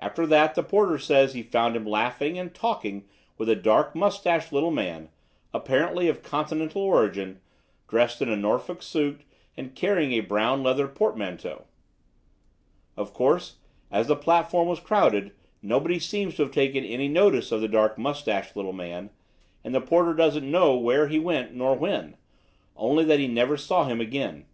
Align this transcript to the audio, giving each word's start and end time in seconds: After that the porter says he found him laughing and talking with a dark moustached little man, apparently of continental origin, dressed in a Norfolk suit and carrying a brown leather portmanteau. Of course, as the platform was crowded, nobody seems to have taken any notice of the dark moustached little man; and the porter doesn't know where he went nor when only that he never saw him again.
After 0.00 0.26
that 0.26 0.54
the 0.54 0.62
porter 0.62 0.98
says 0.98 1.32
he 1.32 1.42
found 1.42 1.76
him 1.76 1.86
laughing 1.86 2.38
and 2.38 2.54
talking 2.54 3.08
with 3.38 3.48
a 3.48 3.56
dark 3.56 3.96
moustached 3.96 4.52
little 4.52 4.70
man, 4.70 5.08
apparently 5.54 6.08
of 6.08 6.22
continental 6.22 6.82
origin, 6.82 7.40
dressed 7.88 8.20
in 8.20 8.28
a 8.28 8.36
Norfolk 8.36 8.82
suit 8.82 9.22
and 9.56 9.74
carrying 9.74 10.12
a 10.12 10.20
brown 10.20 10.62
leather 10.62 10.86
portmanteau. 10.86 11.64
Of 12.98 13.14
course, 13.14 13.56
as 13.90 14.08
the 14.08 14.14
platform 14.14 14.68
was 14.68 14.78
crowded, 14.78 15.32
nobody 15.62 15.98
seems 15.98 16.34
to 16.34 16.42
have 16.42 16.52
taken 16.52 16.84
any 16.84 17.08
notice 17.08 17.50
of 17.50 17.62
the 17.62 17.66
dark 17.68 17.96
moustached 17.96 18.54
little 18.54 18.74
man; 18.74 19.08
and 19.64 19.74
the 19.74 19.80
porter 19.80 20.12
doesn't 20.12 20.50
know 20.50 20.76
where 20.76 21.08
he 21.08 21.18
went 21.18 21.54
nor 21.54 21.74
when 21.74 22.18
only 22.76 23.04
that 23.04 23.20
he 23.20 23.26
never 23.26 23.56
saw 23.56 23.84
him 23.86 24.02
again. 24.02 24.44